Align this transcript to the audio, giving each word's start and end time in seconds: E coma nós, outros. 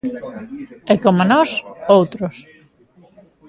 E 0.93 0.95
coma 1.03 1.25
nós, 1.31 1.49
outros. 1.97 2.35